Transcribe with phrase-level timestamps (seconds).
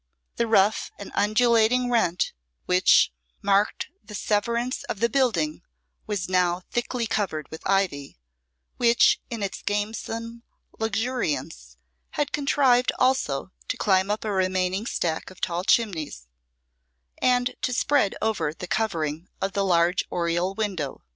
[0.37, 2.33] The rough and undulating rent
[2.65, 3.13] which
[3.43, 5.61] marked the severance of the building
[6.07, 8.17] was now thickly covered with ivy,
[8.77, 10.41] which in its gamesome
[10.79, 11.77] luxuriance
[12.17, 16.25] had contrived also to climb up a remaining stack of tall chimneys,
[17.19, 21.03] and to spread over the covering of the large oriel window.